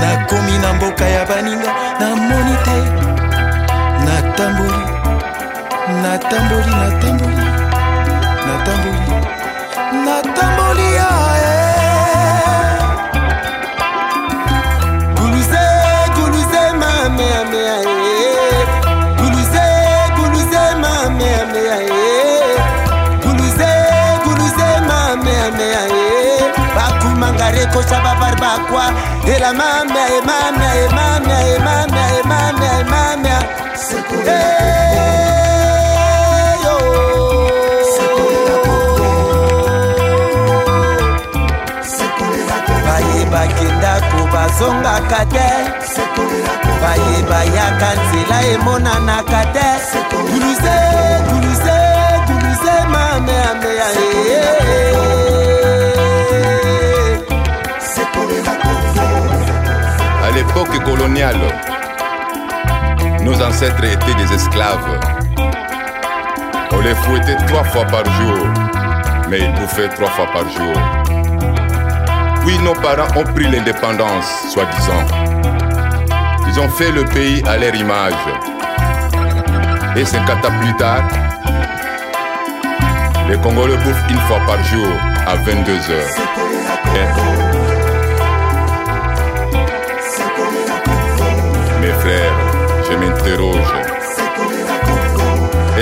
nakomi 0.00 0.58
na 0.58 0.72
mboka 0.72 1.04
ya 1.04 1.24
baninga 1.26 1.70
namoni 2.00 2.56
te. 2.64 2.78
Natamboli 4.04 4.84
natamboli 6.02 6.70
natamboli 6.80 7.46
natamboli. 8.46 9.02
Natamboli 10.04 10.88
ae 10.98 11.31
mamia 29.52 30.04
e 30.16 30.20
mamia 30.28 30.70
e 30.84 30.88
mamia 30.96 31.38
e 31.54 31.58
mamia 31.58 32.06
e 32.18 32.22
mamia 32.30 32.80
e 32.80 32.84
mamia 32.84 33.38
bayebaki 42.86 43.64
ndako 43.64 44.20
bazongaka 44.32 45.26
te. 45.34 45.48
Bayebayaka 46.82 47.90
nzela 47.94 48.38
emonanaka 48.52 49.42
te 49.54 49.68
l'époque 60.62 60.84
coloniale, 60.84 61.36
nos 63.22 63.40
ancêtres 63.42 63.84
étaient 63.84 64.14
des 64.14 64.34
esclaves. 64.34 65.00
On 66.70 66.80
les 66.80 66.94
fouettait 66.94 67.36
trois 67.46 67.64
fois 67.64 67.84
par 67.86 68.04
jour, 68.04 68.46
mais 69.28 69.40
ils 69.40 69.52
bouffaient 69.52 69.88
trois 69.88 70.10
fois 70.10 70.26
par 70.32 70.48
jour. 70.50 70.74
Puis 72.44 72.58
nos 72.60 72.74
parents 72.74 73.08
ont 73.16 73.24
pris 73.34 73.48
l'indépendance, 73.48 74.50
soi-disant. 74.52 75.04
Ils 76.48 76.60
ont 76.60 76.68
fait 76.68 76.92
le 76.92 77.04
pays 77.04 77.42
à 77.46 77.56
leur 77.56 77.74
image. 77.74 78.12
Et 79.96 80.04
cinquante 80.04 80.44
ans 80.44 80.58
plus 80.60 80.74
tard, 80.76 81.02
les 83.28 83.36
Congolais 83.38 83.76
bouffent 83.76 84.10
une 84.10 84.20
fois 84.20 84.38
par 84.46 84.62
jour 84.64 84.88
à 85.26 85.36
22 85.36 85.72
heures. 85.90 87.31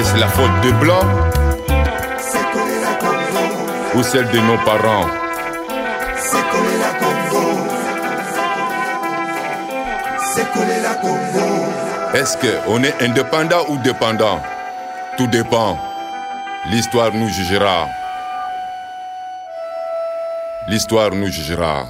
Est-ce 0.01 0.17
la 0.17 0.29
faute 0.29 0.61
de 0.63 0.71
blanc 0.81 1.05
ou 3.95 4.03
celle 4.03 4.27
de 4.31 4.39
nos 4.39 4.57
parents? 4.65 5.07
Est-ce 12.15 12.39
qu'on 12.39 12.83
est 12.83 13.03
indépendant 13.03 13.67
ou 13.69 13.77
dépendant? 13.77 14.41
Tout 15.19 15.27
dépend. 15.27 15.79
L'histoire 16.71 17.13
nous 17.13 17.29
jugera. 17.29 17.87
L'histoire 20.67 21.11
nous 21.11 21.29
jugera. 21.29 21.85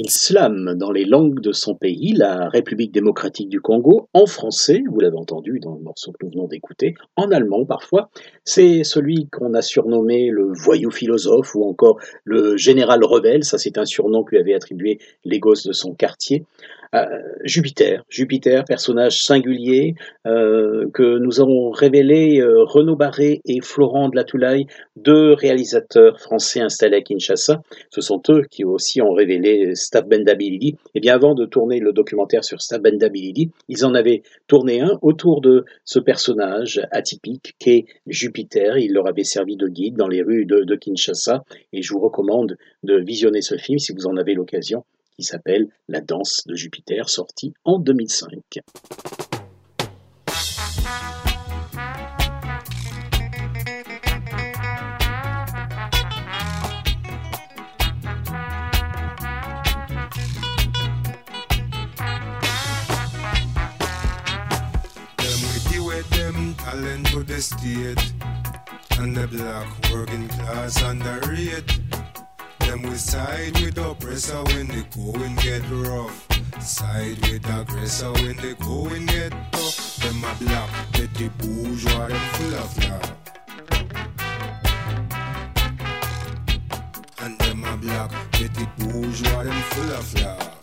Il 0.00 0.10
slame 0.10 0.76
dans 0.76 0.92
les 0.92 1.04
langues 1.04 1.40
de 1.40 1.50
son 1.50 1.74
pays, 1.74 2.12
la 2.12 2.48
République 2.50 2.92
démocratique 2.92 3.48
du 3.48 3.60
Congo, 3.60 4.08
en 4.14 4.26
français, 4.26 4.84
vous 4.88 5.00
l'avez 5.00 5.16
entendu 5.16 5.58
dans 5.58 5.74
le 5.74 5.80
morceau 5.80 6.12
que 6.12 6.24
nous 6.24 6.30
venons 6.30 6.46
d'écouter, 6.46 6.94
en 7.16 7.32
allemand 7.32 7.64
parfois. 7.64 8.08
C'est 8.44 8.84
celui 8.84 9.26
qu'on 9.26 9.54
a 9.54 9.60
surnommé 9.60 10.30
le 10.30 10.52
voyou 10.52 10.92
philosophe 10.92 11.56
ou 11.56 11.64
encore 11.64 11.98
le 12.22 12.56
général 12.56 13.02
rebelle, 13.02 13.42
ça 13.42 13.58
c'est 13.58 13.76
un 13.76 13.86
surnom 13.86 14.22
que 14.22 14.36
lui 14.36 14.38
avaient 14.38 14.54
attribué 14.54 15.00
les 15.24 15.40
gosses 15.40 15.66
de 15.66 15.72
son 15.72 15.94
quartier. 15.94 16.44
Euh, 16.94 17.04
Jupiter, 17.44 18.02
Jupiter, 18.08 18.64
personnage 18.64 19.22
singulier 19.22 19.94
euh, 20.26 20.88
que 20.94 21.18
nous 21.18 21.40
avons 21.40 21.70
révélé 21.70 22.40
euh, 22.40 22.64
Renaud 22.64 22.96
Barré 22.96 23.40
et 23.44 23.60
Florent 23.60 24.08
de 24.08 24.16
la 24.16 24.24
Toulaye, 24.24 24.66
deux 24.96 25.34
réalisateurs 25.34 26.18
français 26.18 26.60
installés 26.60 26.96
à 26.96 27.00
Kinshasa. 27.02 27.60
Ce 27.90 28.00
sont 28.00 28.22
eux 28.30 28.42
qui 28.50 28.64
aussi 28.64 29.02
ont 29.02 29.12
révélé 29.12 29.74
Stab 29.74 30.08
Bendabilili. 30.08 30.68
Et 30.68 30.76
eh 30.94 31.00
bien 31.00 31.14
avant 31.14 31.34
de 31.34 31.44
tourner 31.44 31.78
le 31.78 31.92
documentaire 31.92 32.42
sur 32.44 32.62
Stab 32.62 32.82
Bendabilili, 32.82 33.50
ils 33.68 33.84
en 33.84 33.94
avaient 33.94 34.22
tourné 34.46 34.80
un 34.80 34.98
autour 35.02 35.42
de 35.42 35.64
ce 35.84 35.98
personnage 35.98 36.80
atypique 36.90 37.54
qu'est 37.58 37.84
Jupiter. 38.06 38.78
Il 38.78 38.94
leur 38.94 39.06
avait 39.06 39.24
servi 39.24 39.56
de 39.56 39.68
guide 39.68 39.96
dans 39.96 40.08
les 40.08 40.22
rues 40.22 40.46
de 40.46 40.74
Kinshasa 40.74 41.44
et 41.72 41.82
je 41.82 41.92
vous 41.92 42.00
recommande 42.00 42.56
de 42.82 42.96
visionner 42.96 43.42
ce 43.42 43.56
film 43.56 43.78
si 43.78 43.92
vous 43.92 44.06
en 44.06 44.16
avez 44.16 44.34
l'occasion 44.34 44.84
qui 45.18 45.24
s'appelle 45.24 45.68
La 45.88 46.00
danse 46.00 46.46
de 46.46 46.54
Jupiter, 46.54 47.08
sorti 47.08 47.52
en 47.64 47.80
2005. 47.80 48.60
talent 66.58 67.06
to 67.06 67.24
the 67.24 67.40
state 67.40 68.12
and 68.98 69.16
the 69.16 69.26
black 69.26 69.66
working 69.90 70.28
class 70.28 70.82
underrated. 70.82 71.97
Them 72.68 72.82
we 72.82 72.96
side 72.96 73.58
with 73.62 73.78
oppressor 73.78 74.44
when 74.44 74.66
the 74.66 74.84
going 74.94 75.36
get 75.36 75.62
rough. 75.70 76.28
Side 76.60 77.18
with 77.22 77.48
aggressor 77.48 78.12
when 78.12 78.36
the 78.36 78.54
going 78.60 79.06
get 79.06 79.32
tough. 79.52 79.96
Them 79.96 80.22
a 80.22 80.34
black, 80.38 80.68
petty 80.92 81.28
bourgeois, 81.38 82.08
them 82.08 82.28
full 82.34 82.54
of 82.56 82.76
love. 82.84 83.12
And 87.20 87.38
them 87.38 87.64
a 87.64 87.76
black, 87.78 88.10
petty 88.32 88.68
bourgeois, 88.76 89.44
them 89.44 89.62
full 89.62 89.92
of 89.92 90.14
love. 90.20 90.57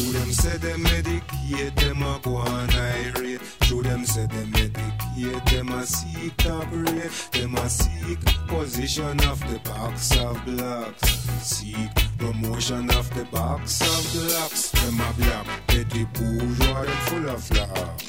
Show 0.00 0.12
them 0.12 0.32
say 0.32 0.56
them 0.56 0.82
medicate, 0.84 1.74
them 1.76 2.02
a 2.02 2.18
go 2.22 2.36
on 2.36 2.70
irate. 2.70 3.42
Show 3.64 3.82
them 3.82 4.06
say 4.06 4.26
them 4.28 4.50
medicate, 4.50 5.50
them 5.50 5.68
a 5.68 5.84
seek 5.84 6.34
top 6.38 6.66
rate. 6.72 7.28
Them 7.32 7.54
a 7.56 7.68
seek 7.68 8.18
position 8.48 9.20
of 9.28 9.40
the 9.52 9.58
box 9.58 10.16
of 10.16 10.42
blocks. 10.46 11.06
Seek 11.42 11.94
promotion 12.16 12.90
of 12.92 13.14
the 13.14 13.24
box 13.26 13.82
of 13.82 14.12
blocks. 14.14 14.70
Them 14.70 15.00
a 15.00 15.12
black, 15.18 15.46
petty 15.66 16.04
bourgeois, 16.14 16.84
them 16.84 16.96
full 17.04 17.28
of 17.28 17.50
love. 17.50 18.00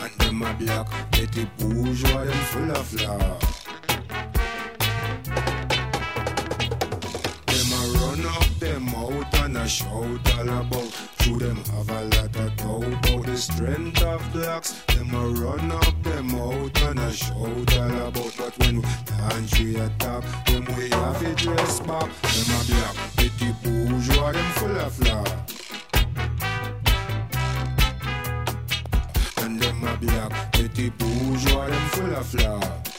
And 0.00 0.12
them 0.20 0.42
a 0.42 0.54
black, 0.54 0.86
petty 1.10 1.50
bourgeois, 1.58 2.24
them 2.24 2.44
full 2.52 2.70
of 2.70 3.02
love. 3.02 3.55
Out 9.66 10.38
and 10.38 10.48
a 10.48 10.48
shout 10.48 10.48
all 10.48 10.48
about. 10.48 10.92
Through 11.18 11.38
them 11.38 11.56
have 11.56 11.90
a 11.90 12.04
lot 12.04 12.36
of 12.36 12.56
doubt 12.56 12.84
about 12.84 13.26
the 13.26 13.36
strength 13.36 14.02
of 14.02 14.32
blacks. 14.32 14.72
Them 14.86 15.14
a 15.14 15.28
run 15.28 15.70
up 15.72 16.02
them 16.02 16.34
out 16.34 16.82
and 16.82 16.98
a 16.98 17.12
shout 17.12 17.36
all 17.36 17.62
about. 17.62 18.34
But 18.38 18.58
when 18.58 18.76
we 18.76 18.88
launch 19.18 19.58
we 19.58 19.76
attack, 19.76 20.22
them 20.46 20.64
we 20.76 20.90
have 20.90 21.22
it 21.22 21.36
dress 21.38 21.80
back. 21.80 22.10
Them 22.22 22.50
a 22.54 22.64
black, 22.68 22.96
petty 23.16 23.52
bourgeois, 23.62 24.32
them 24.32 24.52
full 24.52 24.78
of 24.78 25.00
love. 25.00 25.32
And 29.38 29.60
them 29.60 29.84
a 29.84 29.96
black, 29.96 30.52
petty 30.52 30.90
bourgeois, 30.90 31.66
them 31.66 31.88
full 31.90 32.14
of 32.14 32.34
love. 32.34 32.95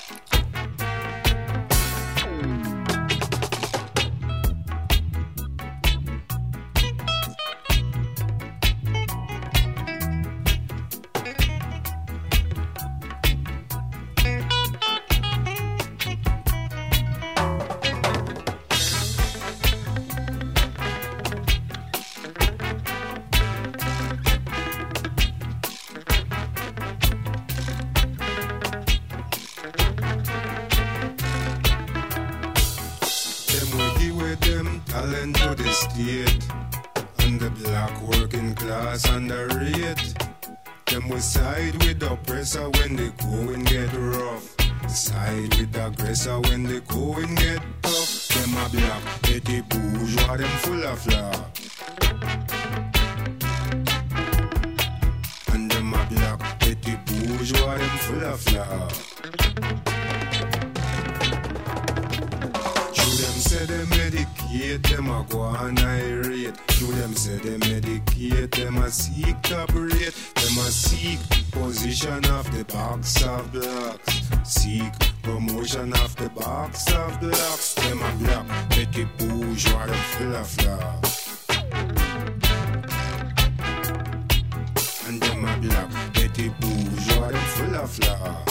flower. 87.88 88.44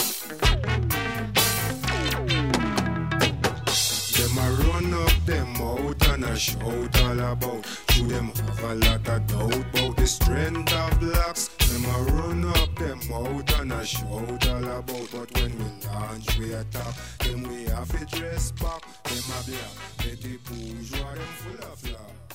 Them 4.17 4.37
a 4.37 4.51
run 4.63 4.93
up 4.93 5.25
them 5.25 5.55
out 5.57 6.07
and 6.09 6.23
a 6.25 6.35
shout 6.35 7.01
all 7.01 7.19
about. 7.19 7.63
To 7.63 8.03
them 8.03 8.27
have 8.27 8.63
a 8.63 8.75
lot 8.75 9.07
of 9.07 9.27
doubt 9.27 9.55
about 9.55 9.97
the 9.97 10.07
strength 10.07 10.73
of 10.73 10.99
blacks. 10.99 11.47
Them 11.47 11.85
a 11.85 12.03
run 12.11 12.45
up 12.45 12.75
them 12.75 12.99
out 13.13 13.59
and 13.59 13.71
a 13.73 13.85
shout 13.85 14.47
all 14.47 14.63
about. 14.63 14.85
But 15.11 15.31
when 15.35 15.57
we 15.57 15.87
launch 15.87 16.37
we 16.37 16.53
attack, 16.53 16.95
them 17.19 17.43
we 17.43 17.65
have 17.65 17.89
to 17.97 18.17
dress 18.17 18.51
back. 18.51 18.81
Them 19.03 19.23
a 19.39 19.43
black, 19.45 19.73
petty 19.97 20.37
bourgeois 20.37 21.13
them 21.13 21.33
full 21.37 21.71
of 21.71 21.79
flower. 21.79 22.26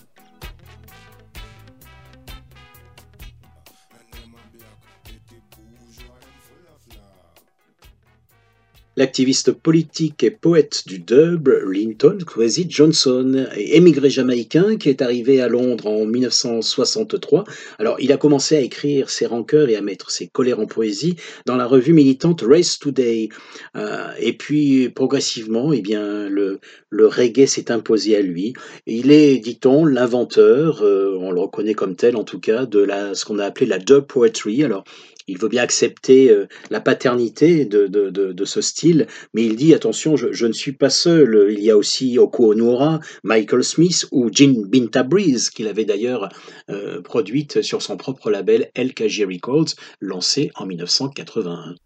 L'activiste 8.95 9.53
politique 9.53 10.23
et 10.23 10.31
poète 10.31 10.83
du 10.87 10.99
dub, 10.99 11.49
Linton 11.49 12.19
Kwesi 12.27 12.67
Johnson, 12.69 13.47
émigré 13.57 14.11
jamaïcain 14.11 14.77
qui 14.77 14.91
est 14.91 15.01
arrivé 15.01 15.41
à 15.41 15.49
Londres 15.49 15.87
en 15.87 16.05
1963. 16.05 17.45
Alors, 17.79 17.97
il 18.01 18.13
a 18.13 18.19
commencé 18.19 18.55
à 18.55 18.61
écrire 18.61 19.09
ses 19.09 19.25
rancœurs 19.25 19.71
et 19.71 19.77
à 19.77 19.81
mettre 19.81 20.11
ses 20.11 20.27
colères 20.27 20.61
en 20.61 20.67
poésie 20.67 21.17
dans 21.47 21.57
la 21.57 21.65
revue 21.65 21.95
militante 21.95 22.45
Race 22.47 22.79
Today. 22.79 23.31
Euh, 23.77 24.09
et 24.19 24.35
puis, 24.35 24.91
progressivement, 24.91 25.73
eh 25.73 25.81
bien, 25.81 26.29
le, 26.29 26.61
reggae 26.91 27.47
s'est 27.47 27.71
imposé 27.71 28.15
à 28.15 28.21
lui. 28.21 28.53
Il 28.87 29.11
est, 29.11 29.39
dit-on, 29.39 29.87
l'inventeur, 29.87 30.83
euh, 30.83 31.17
on 31.19 31.31
le 31.31 31.41
reconnaît 31.41 31.73
comme 31.73 31.97
tel 31.97 32.15
en 32.15 32.25
tout 32.25 32.41
cas, 32.41 32.67
de 32.67 32.87
ce 33.15 33.25
qu'on 33.25 33.39
a 33.39 33.47
appelé 33.47 33.65
la 33.65 33.79
dub 33.79 34.05
poetry. 34.05 34.63
Alors, 34.65 34.85
il 35.29 35.39
veut 35.39 35.49
bien 35.49 35.63
accepter 35.63 36.31
euh, 36.31 36.47
la 36.71 36.81
paternité 36.81 37.65
de, 37.65 38.45
ce 38.45 38.61
style, 38.61 39.07
mais 39.35 39.45
il 39.45 39.57
dit 39.57 39.75
attention, 39.75 40.17
je, 40.17 40.47
ne 40.47 40.53
suis 40.53 40.73
pas 40.73 40.91
seul. 40.91 41.49
Il 41.51 41.61
y 41.61 41.71
a 41.71 41.77
aussi 41.77 42.19
Oko 42.19 42.53
Onura, 42.53 43.01
Michael 43.23 43.63
Smith 43.63 44.07
ou 44.11 44.31
Jean 44.33 44.67
Binta 44.67 45.03
Breeze, 45.03 45.51
qu'il 45.51 45.69
avait 45.69 45.85
d'ailleurs 45.85 46.29
euh, 46.71 47.01
produite 47.01 47.63
sur 47.63 47.83
son 47.83 47.97
propre 47.97 48.31
label 48.31 48.71
LKG 48.77 49.25
Records, 49.27 49.75
lancé 50.01 50.51
en 50.57 50.67
1981. 50.67 51.77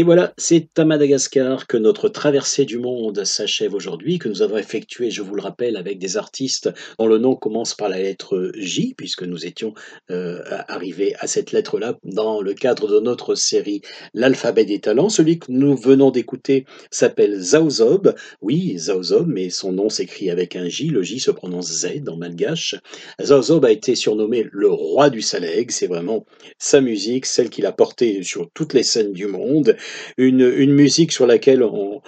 Et 0.00 0.02
voilà, 0.02 0.32
c'est 0.38 0.78
à 0.78 0.86
Madagascar 0.86 1.66
que 1.66 1.76
notre 1.76 2.08
traversée 2.08 2.64
du 2.64 2.78
monde 2.78 3.22
s'achève 3.26 3.74
aujourd'hui, 3.74 4.18
que 4.18 4.30
nous 4.30 4.40
avons 4.40 4.56
effectué, 4.56 5.10
je 5.10 5.20
vous 5.20 5.34
le 5.34 5.42
rappelle, 5.42 5.76
avec 5.76 5.98
des 5.98 6.16
artistes 6.16 6.70
dont 6.98 7.06
le 7.06 7.18
nom 7.18 7.36
commence 7.36 7.74
par 7.74 7.90
la 7.90 7.98
lettre 7.98 8.50
J, 8.54 8.94
puisque 8.96 9.24
nous 9.24 9.44
étions 9.44 9.74
euh, 10.10 10.40
arrivés 10.68 11.14
à 11.18 11.26
cette 11.26 11.52
lettre-là 11.52 11.98
dans 12.02 12.40
le 12.40 12.54
cadre 12.54 12.88
de 12.88 12.98
notre 12.98 13.34
série 13.34 13.82
L'alphabet 14.14 14.64
des 14.64 14.80
talents. 14.80 15.10
Celui 15.10 15.38
que 15.38 15.52
nous 15.52 15.76
venons 15.76 16.10
d'écouter 16.10 16.64
s'appelle 16.90 17.38
Zaozob. 17.38 18.14
Oui, 18.40 18.78
Zaozob, 18.78 19.28
mais 19.28 19.50
son 19.50 19.72
nom 19.72 19.90
s'écrit 19.90 20.30
avec 20.30 20.56
un 20.56 20.66
J. 20.66 20.88
Le 20.88 21.02
J 21.02 21.20
se 21.20 21.30
prononce 21.30 21.70
Z 21.70 22.08
en 22.08 22.16
malgache. 22.16 22.74
Zaozob 23.22 23.66
a 23.66 23.70
été 23.70 23.94
surnommé 23.94 24.46
le 24.50 24.70
roi 24.70 25.10
du 25.10 25.20
Saleg. 25.20 25.70
C'est 25.70 25.88
vraiment 25.88 26.24
sa 26.56 26.80
musique, 26.80 27.26
celle 27.26 27.50
qu'il 27.50 27.66
a 27.66 27.72
portée 27.72 28.22
sur 28.22 28.48
toutes 28.54 28.72
les 28.72 28.82
scènes 28.82 29.12
du 29.12 29.26
monde 29.26 29.76
une, 30.16 30.40
une 30.40 30.72
musique 30.72 31.12
sur 31.12 31.26
laquelle 31.26 31.62
on, 31.62 32.00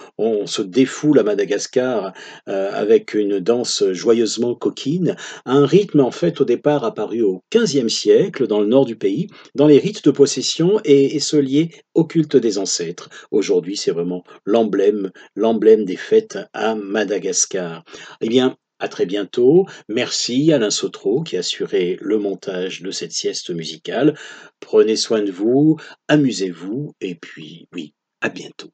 se 0.47 0.63
défoule 0.63 1.19
à 1.19 1.23
Madagascar 1.23 2.13
euh, 2.49 2.71
avec 2.73 3.15
une 3.15 3.39
danse 3.39 3.85
joyeusement 3.93 4.55
coquine, 4.55 5.17
un 5.45 5.67
rythme 5.67 6.01
en 6.01 6.11
fait 6.11 6.41
au 6.41 6.45
départ 6.45 6.85
apparu 6.85 7.23
au 7.23 7.43
XVe 7.55 7.89
siècle 7.89 8.47
dans 8.47 8.61
le 8.61 8.67
nord 8.67 8.87
du 8.87 8.97
pays, 8.97 9.29
dans 9.55 9.67
les 9.67 9.79
rites 9.79 10.05
de 10.05 10.11
possession 10.11 10.81
et, 10.85 11.17
et 11.17 11.21
ce 11.21 11.37
lié 11.37 11.71
au 11.95 12.05
culte 12.05 12.37
des 12.37 12.59
ancêtres. 12.59 13.09
Aujourd'hui, 13.31 13.77
c'est 13.77 13.91
vraiment 13.91 14.25
l'emblème, 14.45 15.11
l'emblème 15.37 15.85
des 15.85 15.97
fêtes 15.97 16.39
à 16.53 16.75
Madagascar. 16.75 17.85
Eh 18.21 18.29
bien, 18.29 18.57
à 18.83 18.89
très 18.89 19.07
bientôt. 19.07 19.67
Merci 19.89 20.53
Alain 20.53 20.71
Sautreau 20.71 21.23
qui 21.23 21.37
a 21.37 21.39
assuré 21.39 21.97
le 22.01 22.19
montage 22.19 22.83
de 22.83 22.91
cette 22.91 23.13
sieste 23.13 23.51
musicale. 23.51 24.19
Prenez 24.59 24.97
soin 24.97 25.23
de 25.23 25.31
vous, 25.31 25.77
amusez-vous 26.09 26.93
et 27.01 27.15
puis 27.15 27.69
oui, 27.73 27.95
à 28.21 28.29
bientôt. 28.29 28.71